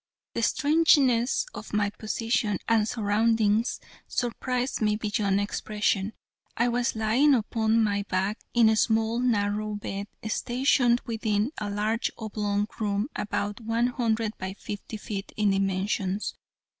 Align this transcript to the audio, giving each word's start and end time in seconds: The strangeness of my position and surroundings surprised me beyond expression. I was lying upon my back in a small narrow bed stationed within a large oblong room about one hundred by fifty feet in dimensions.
The 0.33 0.41
strangeness 0.41 1.45
of 1.53 1.73
my 1.73 1.91
position 1.91 2.57
and 2.67 2.87
surroundings 2.87 3.79
surprised 4.07 4.81
me 4.81 4.95
beyond 4.95 5.39
expression. 5.39 6.13
I 6.57 6.69
was 6.69 6.95
lying 6.95 7.35
upon 7.35 7.83
my 7.83 8.01
back 8.09 8.39
in 8.55 8.67
a 8.67 8.75
small 8.75 9.19
narrow 9.19 9.75
bed 9.75 10.07
stationed 10.27 11.01
within 11.05 11.51
a 11.59 11.69
large 11.69 12.09
oblong 12.17 12.65
room 12.79 13.09
about 13.15 13.61
one 13.61 13.85
hundred 13.85 14.35
by 14.39 14.53
fifty 14.55 14.97
feet 14.97 15.33
in 15.37 15.51
dimensions. 15.51 16.33